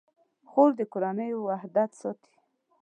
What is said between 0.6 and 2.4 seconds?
د کورنۍ وحدت ساتي.